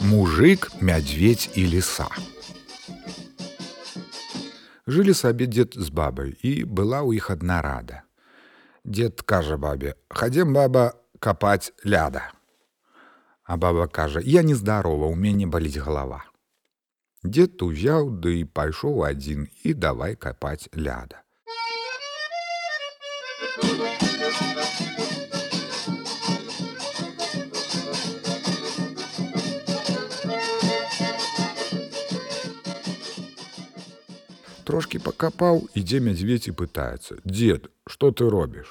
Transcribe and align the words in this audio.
Мужик, 0.00 0.70
мядзведь 0.80 1.50
і 1.54 1.66
ліса. 1.66 2.06
Жылі 4.86 5.14
сабе 5.14 5.46
дзед 5.46 5.72
з 5.78 5.88
бабай 5.88 6.34
і 6.42 6.64
была 6.66 7.00
ў 7.00 7.16
іх 7.16 7.30
адна 7.30 7.62
рада. 7.62 8.02
Дед 8.84 9.22
кажа 9.22 9.56
бабе: 9.56 9.94
«Хадзем 10.10 10.52
баба 10.52 10.92
капаць 11.22 11.72
ляда. 11.86 12.34
А 13.44 13.56
баба 13.56 13.86
кажа: 13.86 14.20
«Я 14.24 14.42
нездарова, 14.42 15.06
у 15.06 15.14
мяне 15.14 15.46
баліць 15.46 15.78
галава. 15.78 16.31
Дед 17.23 17.61
узяў 17.61 18.11
ды 18.23 18.43
да 18.43 18.51
пайшоў 18.53 19.03
адзін 19.09 19.47
і 19.63 19.73
давай 19.73 20.15
капаць 20.15 20.69
ляда. 20.73 21.23
Трошки 34.67 34.99
пакапаў, 34.99 35.67
ідзе 35.79 35.99
мядзведь 36.03 36.47
і 36.47 36.51
пытаецца: « 36.51 37.23
Дед, 37.23 37.71
што 37.87 38.11
ты 38.11 38.29
робіш? 38.29 38.67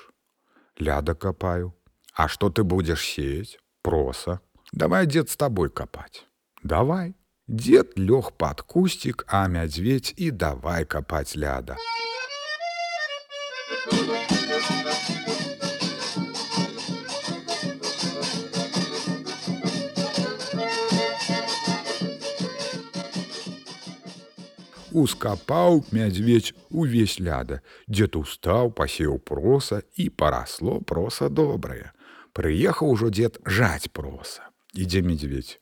Ляда 0.79 1.15
капаю. 1.15 1.73
А 2.13 2.29
што 2.29 2.49
ты 2.49 2.65
будзеш 2.65 3.01
сеяць? 3.01 3.59
Проса. 3.83 4.41
Давай 4.73 5.07
дзед 5.07 5.31
з 5.33 5.37
табой 5.37 5.69
капаць. 5.69 6.25
Давай. 6.63 7.15
Дед 7.48 7.98
лёг 7.98 8.32
пад 8.38 8.62
кусцік, 8.62 9.26
а 9.28 9.48
мядзведь 9.48 10.14
і 10.18 10.32
давай 10.32 10.86
капаць 10.86 11.36
ляда. 11.36 11.78
Ускапаў 24.92 25.86
мядзведь 25.96 26.54
увесь 26.70 27.20
ляда. 27.20 27.62
Дзед 27.88 28.16
устаў, 28.20 28.76
пасеў 28.76 29.20
проса 29.24 29.82
і 29.96 30.10
парасло 30.12 30.82
проса 30.84 31.30
добрае. 31.30 31.96
Прыехаў 32.36 32.92
ужо 32.92 33.08
дзед 33.08 33.40
жаць 33.48 33.88
проса. 33.88 34.52
Ідзе 34.76 35.02
медведь. 35.02 35.61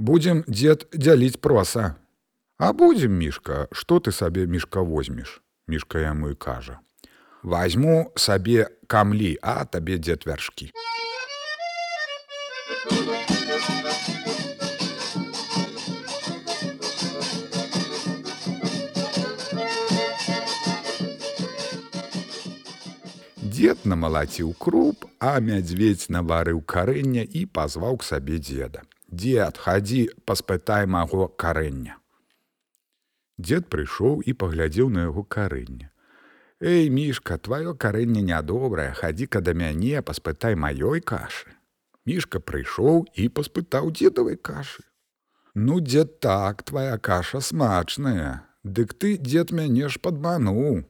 Будзем 0.00 0.38
дзед 0.48 0.86
дзяліць 0.96 1.36
проса. 1.44 2.00
А 2.56 2.72
будзем 2.72 3.12
мішка, 3.20 3.68
што 3.68 3.98
ты 4.00 4.12
сабе 4.16 4.46
мішка 4.48 4.80
возьмеш? 4.80 5.42
Мішка 5.68 6.00
яму 6.00 6.30
і 6.32 6.36
кажа. 6.40 6.78
Вазьму 7.42 8.08
сабе 8.16 8.72
камлі, 8.88 9.36
а 9.42 9.66
табе 9.68 9.98
дзед 10.00 10.24
вяршкі. 10.24 10.72
Дед 23.36 23.84
намалаціў 23.84 24.56
круп, 24.56 25.04
а 25.20 25.36
мядзведь 25.44 26.08
наварыў 26.08 26.64
карэння 26.64 27.28
і 27.28 27.44
пазваў 27.44 28.00
к 28.00 28.08
сабе 28.08 28.40
деда. 28.40 28.80
Дед, 29.10 29.58
хадзі, 29.58 30.08
паспытай 30.24 30.86
маго 30.86 31.26
карэння. 31.28 31.98
Дед 33.38 33.66
прыйшоў 33.66 34.20
і 34.22 34.32
паглядзеў 34.32 34.90
на 34.90 35.06
яго 35.10 35.24
карэнне. 35.24 35.90
Эй, 36.60 36.90
мішка, 36.90 37.38
тваё 37.38 37.74
карэнне 37.74 38.22
нядобрае, 38.22 38.92
хадзі-ка 38.94 39.40
да 39.40 39.52
мяне, 39.52 40.02
паспытай 40.02 40.54
маёй 40.54 41.00
кашы. 41.00 41.50
Мішка 42.06 42.38
прыйшоў 42.38 43.08
і 43.14 43.28
паспытаў 43.28 43.90
дзедавай 43.90 44.36
кашы. 44.36 44.84
Ну, 45.54 45.80
дзед 45.80 46.20
так, 46.20 46.62
твая 46.62 46.96
каша 46.98 47.40
смачная, 47.40 48.46
Дык 48.62 48.92
ты 48.92 49.16
дзед 49.16 49.52
мяне 49.56 49.88
ж 49.88 49.96
падмануў. 50.04 50.84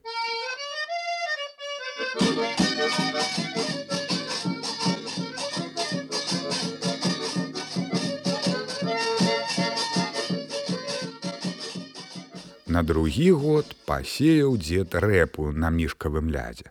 На 12.71 12.83
другі 12.87 13.31
год 13.35 13.71
пасеяў 13.83 14.53
дзед 14.55 14.93
рэпу 15.03 15.49
на 15.51 15.67
мішкавым 15.75 16.29
лядзе. 16.31 16.69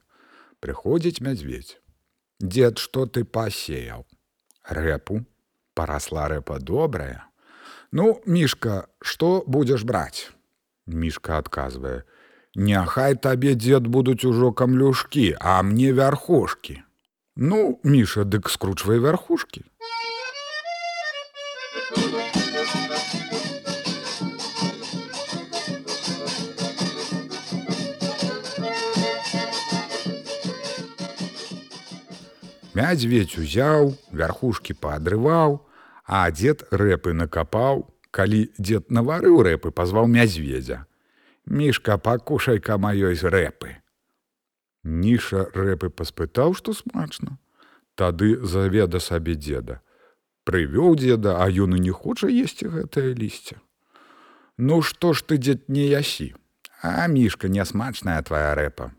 Прыходзіць 0.64 1.20
мядзведь. 1.26 1.76
Дед, 2.40 2.80
што 2.80 3.04
ты 3.04 3.24
пасеяў? 3.36 4.06
Рэпу, 4.78 5.20
парасла 5.76 6.24
рэпа 6.32 6.56
добрая. 6.70 7.28
Ну, 7.92 8.06
мішка, 8.24 8.88
што 9.02 9.44
будзеш 9.44 9.84
браць? 9.84 10.32
Мішка 10.86 11.36
адказвае: 11.36 12.08
«Няхай 12.70 13.20
табе 13.28 13.52
дзед 13.52 13.84
будуць 13.98 14.24
ужо 14.24 14.52
камлюшкі, 14.56 15.26
а 15.36 15.60
мне 15.60 15.92
вярхушкі. 15.92 16.80
Ну, 17.36 17.76
міша, 17.84 18.24
дык 18.24 18.48
скручвай 18.48 19.04
вярхушкі. 19.04 19.68
Мядзведь 32.80 33.36
узяў, 33.36 33.92
вярхушкі 34.08 34.72
паадрываў, 34.72 35.60
а 36.08 36.24
дзед 36.32 36.64
рэпы 36.72 37.12
накапаў, 37.12 37.84
калі 38.08 38.48
дзед 38.56 38.88
наварыў 38.88 39.42
рэпы, 39.44 39.68
пазваў 39.68 40.08
мядзведзя. 40.08 40.86
Мішка 41.44 41.98
пакушай-ка 42.00 42.78
маёй 42.80 43.18
з 43.20 43.28
рэпы. 43.34 43.76
Ніша 44.84 45.44
рэпы 45.52 45.92
паспытаў, 45.92 46.56
што 46.56 46.72
смачна. 46.72 47.36
Тады 48.00 48.40
заведа 48.48 49.00
сабе 49.00 49.34
деда. 49.36 49.80
Прывёў 50.48 50.96
деда, 50.96 51.36
а 51.44 51.52
ён 51.52 51.76
і 51.76 51.80
не 51.84 51.92
хоча 51.92 52.32
есці 52.32 52.72
гэтае 52.72 53.12
лісце. 53.12 53.60
Ну 54.56 54.80
што 54.80 55.12
ж 55.12 55.28
ты 55.28 55.36
дзед 55.36 55.68
не 55.68 55.84
ясі, 55.92 56.32
А 56.80 57.06
мішка 57.12 57.48
нясмачная 57.52 58.22
твая 58.24 58.54
рэпа. 58.56 58.96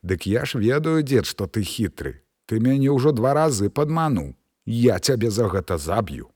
Дык 0.00 0.24
я 0.24 0.48
ж 0.48 0.56
ведаю, 0.56 1.04
дзед, 1.04 1.28
што 1.28 1.44
ты 1.44 1.60
хітры, 1.60 2.24
Ты 2.48 2.60
мяне 2.64 2.88
ўжо 2.88 3.12
два 3.12 3.36
разы 3.36 3.68
падмануў. 3.68 4.32
Я 4.64 4.96
цябе 5.04 5.28
за 5.28 5.52
гэта 5.52 5.76
заб'ю. 5.76 6.32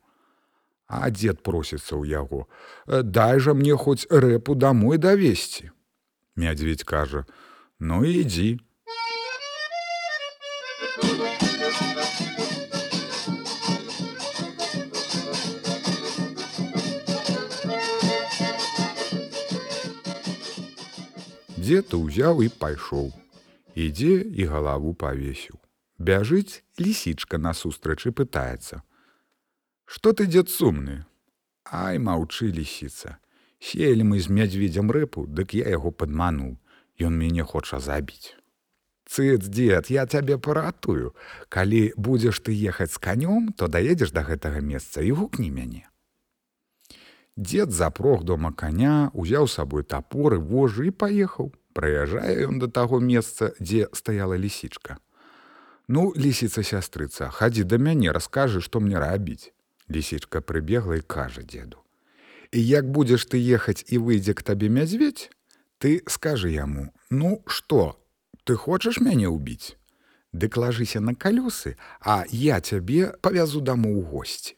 А 0.84 1.08
дзед 1.08 1.40
просіцца 1.40 1.96
ў 1.96 2.04
яго: 2.04 2.44
«Э, 2.84 3.00
Дай 3.00 3.40
жа 3.40 3.56
мне 3.56 3.72
хоць 3.80 4.04
рэпу 4.12 4.52
дамой 4.52 5.00
давесці. 5.00 5.72
Мядзведь 6.36 6.84
кажа: 6.84 7.24
«Ну 7.80 8.04
ідзі. 8.04 8.60
Дзед 21.56 21.96
узяў 21.96 22.44
і 22.44 22.52
пайшоў. 22.60 23.12
Ідзе 23.72 24.20
і 24.28 24.44
галаву 24.44 24.92
павесіў. 24.92 25.61
Бяжыць 26.02 26.64
лісічка 26.82 27.38
насустрач 27.38 28.00
і 28.10 28.16
пытаецца: 28.22 28.82
«Што 29.92 30.12
ты 30.12 30.26
дзед 30.26 30.50
сумны? 30.50 31.04
Ай 31.70 32.02
маўчы 32.02 32.50
лісіца. 32.50 33.18
Селі 33.62 34.02
мы 34.10 34.18
з 34.18 34.26
мядзведзям 34.26 34.90
рэпу, 34.90 35.26
дык 35.30 35.54
я 35.54 35.70
яго 35.78 35.94
падмануў, 35.94 36.58
Ён 37.00 37.16
мяне 37.18 37.42
хоча 37.42 37.80
забіць. 37.80 38.34
Цыц, 39.06 39.48
дзед, 39.48 39.90
я 39.90 40.06
цябе 40.06 40.38
паратую. 40.38 41.14
Калі 41.48 41.92
будзеш 41.96 42.40
ты 42.40 42.52
ехаць 42.52 42.92
з 42.92 42.98
канём, 42.98 43.52
то 43.56 43.68
даедзеш 43.68 44.12
да 44.12 44.22
гэтага 44.22 44.60
месца 44.60 45.02
і 45.02 45.12
гукні 45.12 45.50
мяне. 45.50 45.88
Дед 47.36 47.72
запрог 47.72 48.24
дома 48.24 48.52
коня, 48.52 49.10
узяў 49.14 49.48
сабой 49.48 49.82
тапоры, 49.82 50.38
вожы 50.38 50.88
і 50.88 50.90
паехаў. 50.92 51.52
Праязджае 51.72 52.46
ён 52.46 52.60
да 52.60 52.68
таго 52.68 53.00
месца, 53.00 53.52
дзе 53.58 53.88
стаяла 53.92 54.36
лісічка. 54.36 55.00
Ну, 55.92 56.02
лісіца 56.16 56.62
сястрыца, 56.64 57.26
хадзі 57.28 57.66
да 57.68 57.76
мяне, 57.76 58.12
раскажы, 58.16 58.62
што 58.64 58.80
мне 58.80 58.96
рабіць. 58.96 59.52
Лісічка 59.92 60.40
прыбегла 60.40 60.96
і 60.96 61.04
кажа 61.04 61.42
деду. 61.44 61.84
І 62.48 62.64
як 62.64 62.88
будзеш 62.88 63.26
ты 63.28 63.36
ехаць 63.36 63.84
і 63.88 64.00
выйдзе 64.00 64.32
к 64.32 64.40
табе 64.40 64.70
мядзведь, 64.72 65.28
ты 65.76 66.00
скажы 66.08 66.48
яму: 66.48 66.86
Ну 67.10 67.42
што, 67.44 68.00
ты 68.44 68.56
хочаш 68.56 69.02
мяне 69.04 69.28
ўбіць? 69.28 69.76
Дык 70.32 70.56
лажыся 70.56 71.04
на 71.04 71.12
калёсы, 71.12 71.76
а 72.00 72.24
я 72.30 72.60
цябе 72.64 73.12
павязу 73.20 73.60
даму 73.60 73.92
ў 73.92 74.08
госці. 74.16 74.56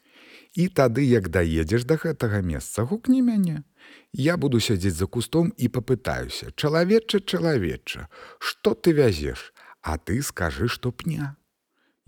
І 0.55 0.71
тады, 0.71 1.03
як 1.03 1.27
даедзеш 1.27 1.83
да 1.83 1.99
гэтага 1.99 2.39
месца, 2.47 2.87
гукні 2.87 3.19
мяне. 3.19 3.67
Я 4.13 4.37
буду 4.37 4.63
сядзець 4.63 4.95
за 4.95 5.11
кустом 5.11 5.51
і 5.57 5.67
папытаюся: 5.67 6.55
чалавечча, 6.55 7.19
чалавечча, 7.19 8.07
што 8.39 8.71
ты 8.71 8.95
вязеш, 8.95 9.51
А 9.85 9.99
ты 10.01 10.21
скажы, 10.25 10.67
што 10.67 10.91
пня. 10.91 11.35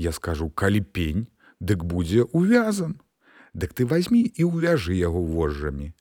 Я 0.02 0.12
скажу, 0.12 0.50
калі 0.50 0.82
пень, 0.82 1.28
дык 1.62 1.86
будзе 1.86 2.24
увязан. 2.34 2.98
Дык 3.54 3.78
ты 3.78 3.86
возьми 3.86 4.26
і 4.26 4.50
ўвяжы 4.50 4.98
яго 4.98 5.22
вожжамі. 5.22 5.94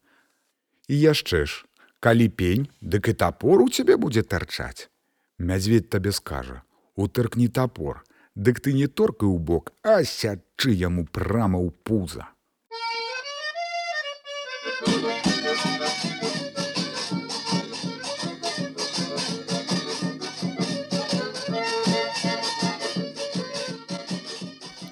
І 0.89 0.95
яшчэ 0.97 1.45
ж, 1.45 1.69
калі 2.01 2.33
пень, 2.33 2.69
дык 2.81 3.13
і 3.13 3.15
топор 3.21 3.61
у 3.61 3.69
цябе 3.69 4.01
будзе 4.01 4.25
тарчаць. 4.25 4.89
Мядзведь 5.37 5.93
табе 5.93 6.17
скажа: 6.17 6.63
утыркні 6.97 7.49
топор, 7.49 8.07
Дык 8.37 8.61
ты 8.61 8.73
не 8.75 8.87
торкай 8.87 9.29
у 9.29 9.39
бок, 9.39 9.73
а 9.83 10.05
сячы 10.05 10.73
яму 10.73 11.07
прама 11.09 11.57
ў 11.57 11.73
пуза. 11.89 12.29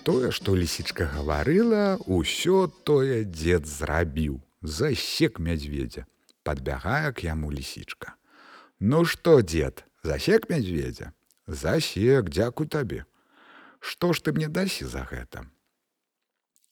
Тое, 0.04 0.28
што 0.36 0.52
лісічка 0.52 1.06
гаварыла, 1.08 1.96
усё 2.04 2.68
тое 2.84 3.24
дзед 3.24 3.64
зрабіў, 3.64 4.36
засек 4.60 5.40
мядзведзя, 5.40 6.04
подбягае 6.44 7.12
к 7.16 7.24
яму 7.24 7.48
лісічка. 7.48 8.12
Ну 8.84 9.06
што, 9.08 9.40
дзед, 9.40 9.86
засек 10.04 10.50
мядзведзя, 10.52 11.14
засек, 11.46 12.28
дзякуй 12.28 12.68
табе. 12.68 13.06
Што 13.80 14.12
ж 14.12 14.20
ты 14.28 14.36
мне 14.36 14.52
дасі 14.52 14.84
за 14.84 15.08
гэта? 15.08 15.48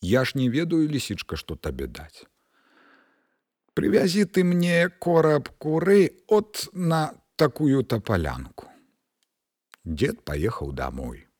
Я 0.04 0.28
ж 0.28 0.36
не 0.36 0.52
ведаю 0.52 0.84
лісічка, 0.84 1.40
што 1.40 1.56
табе 1.56 1.88
даць. 1.88 2.28
Прывязі 3.72 4.28
ты 4.28 4.44
мне 4.44 4.92
кораб 5.00 5.48
куры 5.56 6.20
от 6.28 6.68
на 6.72 7.16
такую 7.40 7.80
тапалянку. 7.80 8.68
Дед 9.84 10.20
паехаў 10.20 10.76
домой. 10.76 11.31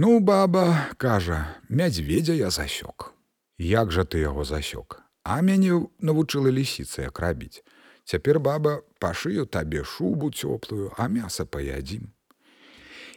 Ну, 0.00 0.20
баба, 0.20 0.86
кажа, 0.96 1.56
мядзведзя 1.68 2.32
я 2.32 2.50
засёк. 2.54 3.14
Як 3.58 3.90
жа 3.90 4.04
ты 4.06 4.22
яго 4.22 4.44
засёк? 4.46 5.02
А 5.26 5.42
мяне 5.42 5.74
навучыла 5.98 6.54
лісіца, 6.54 7.02
як 7.02 7.18
рабіць. 7.18 7.66
Цяпер 8.06 8.38
баба 8.38 8.86
пашыю 9.02 9.42
табе 9.50 9.82
шубу 9.82 10.30
цёплую, 10.30 10.94
а 10.94 11.08
мяса 11.08 11.42
паядзім. 11.42 12.14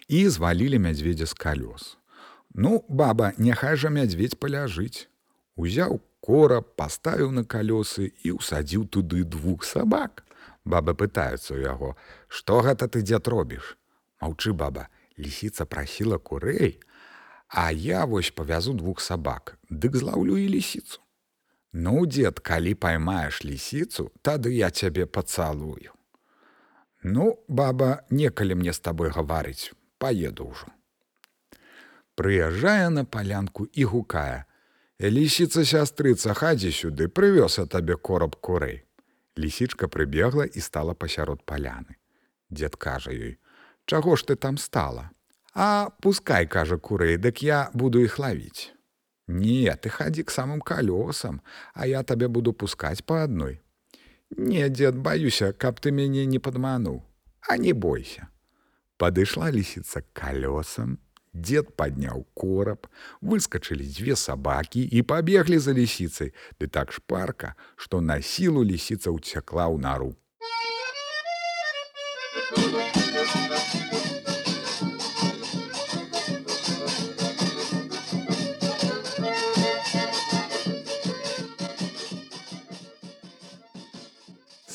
І 0.10 0.26
звалілі 0.26 0.82
мядзведзя 0.82 1.30
з 1.30 1.38
калёс. 1.38 2.02
Ну, 2.58 2.82
баба, 2.90 3.38
няхай 3.38 3.78
жа 3.78 3.94
мядзведь 3.94 4.42
паляжыць. 4.42 5.06
Узяў 5.54 6.02
кораб, 6.18 6.74
паставіў 6.82 7.30
на 7.30 7.46
калёсы 7.46 8.10
і 8.26 8.42
ўсадзіў 8.42 8.90
туды 8.90 9.22
двух 9.22 9.70
сабак. 9.70 10.26
Баба 10.66 10.98
пытаюцца 10.98 11.54
ў 11.54 11.62
яго: 11.62 11.94
«Што 12.28 12.66
гэта 12.66 12.90
ты 12.90 13.06
дзед 13.06 13.30
робіш? 13.30 13.78
Маўчы 14.18 14.58
баба, 14.58 14.90
лісіца 15.22 15.66
прасіла 15.66 16.18
курэй, 16.18 16.82
А 17.52 17.72
я 17.72 18.06
вось 18.06 18.32
павязу 18.32 18.74
двух 18.74 19.02
сабак, 19.02 19.58
дык 19.70 19.98
злаўлю 19.98 20.38
і 20.38 20.48
лісіцу. 20.48 21.02
Ну, 21.74 22.06
дзед, 22.06 22.40
калі 22.40 22.74
паймаеш 22.76 23.44
лісіцу, 23.44 24.12
тады 24.22 24.56
я 24.56 24.72
цябе 24.72 25.06
пацалую. 25.06 25.92
Ну, 27.04 27.40
баба, 27.48 28.04
некалі 28.10 28.56
мне 28.56 28.74
з 28.74 28.80
табой 28.80 29.12
гаварыць, 29.12 29.76
паеду 29.98 30.48
ўжо. 30.48 30.72
Прыязджае 32.16 32.88
на 32.90 33.04
палянку 33.04 33.68
і 33.74 33.84
гукае: 33.84 34.46
«Лісіца 35.02 35.66
сястрыца 35.66 36.32
хадзі 36.32 36.72
сюды, 36.72 37.08
прывёз 37.08 37.60
а 37.60 37.66
табе 37.68 37.96
кораб 37.96 38.36
курэй. 38.36 38.84
Лісічка 39.36 39.88
прыбегла 39.88 40.46
і 40.46 40.60
стала 40.60 40.94
пасярод 40.94 41.44
паляны. 41.44 42.00
Дед 42.50 42.76
кажа 42.76 43.12
ёй: 43.12 43.40
«Чаго 43.86 44.16
ж 44.16 44.24
ты 44.26 44.36
там 44.36 44.58
стала? 44.58 45.12
А 45.54 45.90
пускай, 46.02 46.48
кажа 46.48 46.78
курэй, 46.78 47.18
дык 47.18 47.44
я 47.44 47.70
буду 47.74 48.00
іх 48.00 48.20
лавіць. 48.20 48.72
Не, 49.28 49.76
ты 49.76 49.90
хадзі 49.90 50.24
к 50.24 50.32
самым 50.32 50.62
калёсам, 50.62 51.42
а 51.74 51.88
я 51.88 52.04
табе 52.04 52.28
буду 52.28 52.54
пускаць 52.54 53.04
па 53.06 53.24
адной. 53.24 53.62
Не, 54.32 54.70
дзед, 54.70 54.96
баюся, 54.96 55.54
каб 55.54 55.80
ты 55.80 55.92
мяне 55.92 56.26
не 56.26 56.40
падмануў, 56.40 57.04
а 57.48 57.58
не 57.58 57.74
бойся. 57.74 58.28
Падышла 58.98 59.52
лісіца 59.52 60.04
калёсам, 60.14 61.00
Дед 61.34 61.78
падняў 61.80 62.26
кораб, 62.36 62.88
выскачылі 63.24 63.88
дзве 63.88 64.16
сабакі 64.20 64.84
і 64.84 65.02
пабеглі 65.08 65.60
за 65.64 65.72
лісіцай, 65.72 66.34
ды 66.60 66.68
так 66.68 66.92
шпарка, 66.92 67.56
што 67.76 68.02
на 68.02 68.20
сілу 68.20 68.64
лісіца 68.68 69.16
ўцякла 69.16 69.72
ў 69.72 69.80
нару. 69.80 70.12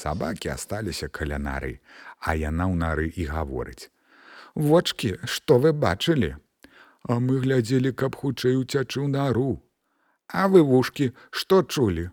Сабакі 0.06 0.54
асталіся 0.54 1.10
каля 1.10 1.38
нары, 1.42 1.76
а 2.22 2.38
яна 2.38 2.70
ў 2.70 2.74
нары 2.86 3.06
і 3.10 3.30
гаворыць: 3.34 3.90
«Вочки, 4.70 5.16
што 5.36 5.58
вы 5.58 5.72
бачылі? 5.84 6.36
А 7.08 7.18
мы 7.22 7.38
глядзелі, 7.42 7.90
каб 8.02 8.18
хутчэй 8.18 8.54
уцячы 8.58 9.02
ў 9.02 9.08
нару. 9.10 9.62
А 10.26 10.46
вы 10.52 10.62
вушкі, 10.62 11.10
што 11.30 11.62
чулі? 11.62 12.10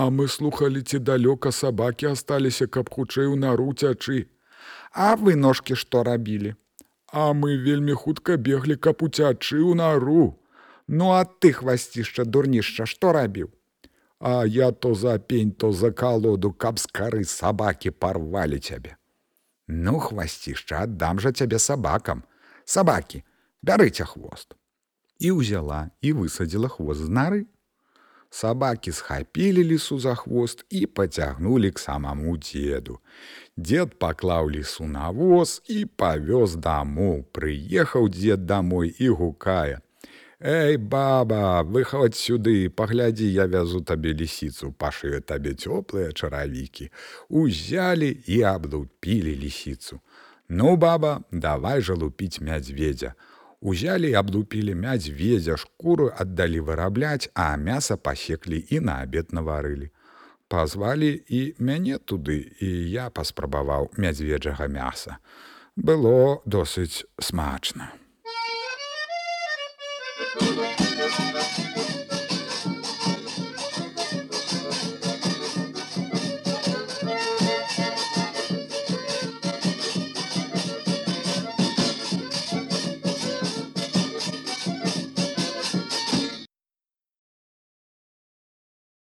А 0.00 0.08
мы 0.08 0.28
слухали, 0.28 0.80
ці 0.80 1.00
далёка 1.04 1.52
сабакі 1.52 2.12
асталіся, 2.12 2.66
каб 2.66 2.88
хутчэй 2.88 3.28
у 3.32 3.36
нару 3.36 3.72
цячы. 3.72 4.32
А 4.92 5.16
вы 5.16 5.36
ножкі 5.36 5.76
што 5.76 6.02
рабілі? 6.08 6.54
А 7.12 7.32
мы 7.36 7.56
вельмі 7.56 7.92
хутка 7.92 8.36
беглі, 8.36 8.76
каб 8.76 9.04
уцячы 9.04 9.60
ў 9.60 9.76
нару. 9.76 10.40
Ну 10.88 11.12
а 11.16 11.24
ты 11.24 11.52
хвасцішча 11.52 12.24
дурнішча, 12.24 12.88
што 12.88 13.12
рабіў? 13.12 13.52
А 14.20 14.44
я 14.44 14.70
то 14.70 14.94
за 14.94 15.18
пень, 15.18 15.50
то 15.50 15.72
за 15.72 15.92
калоду, 15.92 16.52
каб 16.52 16.78
з 16.78 16.86
кары 16.86 17.24
сабакі 17.24 17.90
парвалі 17.90 18.58
цябе. 18.58 18.96
Ну, 19.66 19.96
хвасцішча, 19.98 20.82
аддам 20.84 21.20
жа 21.24 21.32
цябе 21.32 21.58
сабакам. 21.58 22.20
Сабакі, 22.68 23.24
бярыце 23.64 24.04
хвост. 24.04 24.52
І 25.24 25.32
ўзяла 25.40 25.88
і 26.04 26.12
высадзіла 26.20 26.68
хвост 26.68 27.00
з 27.00 27.08
нары. 27.08 27.40
Сабакі 28.28 28.92
схапілі 28.92 29.64
лісу 29.64 29.96
за 29.98 30.14
хвост 30.14 30.68
і 30.68 30.84
пацягнулі 30.86 31.70
к 31.72 31.80
самаму 31.80 32.36
дзеду. 32.36 33.00
Дед 33.56 33.96
паклаў 33.98 34.52
лісу 34.52 34.84
на 34.84 35.08
воз 35.10 35.62
і 35.64 35.88
павёз 35.88 36.60
дамоў, 36.60 37.24
прыехаў 37.32 38.12
дзед 38.12 38.44
дамой 38.44 38.92
і 39.00 39.08
гукае: 39.08 39.80
Эй, 40.42 40.78
баба, 40.78 41.62
выхадь 41.62 42.16
сюды, 42.16 42.70
паглядзі, 42.70 43.26
я 43.28 43.44
вязу 43.44 43.82
табе 43.84 44.14
лісіцу, 44.16 44.72
пашыю 44.72 45.20
табе 45.20 45.52
цёплыя 45.52 46.16
чаравікі. 46.16 46.88
Узялі 47.28 48.08
і 48.26 48.40
аблупілі 48.48 49.36
лісіцу. 49.36 50.00
Ну, 50.48 50.76
баба, 50.76 51.20
давай 51.30 51.84
жа 51.84 51.92
лупіць 51.92 52.40
мядзведзя. 52.40 53.12
Узялі 53.60 54.10
і 54.10 54.16
аблупілі 54.16 54.74
мядзведзя, 54.74 55.60
шкуру 55.60 56.08
аддалі 56.16 56.64
вырабляць, 56.64 57.28
а 57.34 57.60
мяса 57.60 58.00
пасеклі 58.00 58.64
і 58.70 58.80
на 58.80 59.04
абед 59.04 59.36
наварылі. 59.36 59.92
Пазвалі 60.48 61.20
і 61.28 61.54
мяне 61.60 62.00
туды, 62.00 62.48
і 62.64 62.88
я 62.88 63.10
паспрабаваў 63.12 63.92
мядзведжага 64.00 64.72
мяса. 64.72 65.20
Было 65.76 66.40
досыць 66.48 67.04
смачна. 67.20 67.92